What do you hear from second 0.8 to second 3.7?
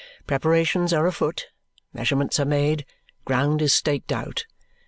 are afoot, measurements are made, ground